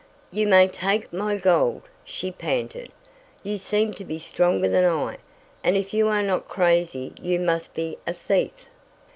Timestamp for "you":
0.31-0.47, 3.43-3.59, 5.93-6.07, 7.21-7.39